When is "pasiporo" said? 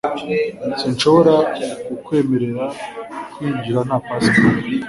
4.05-4.57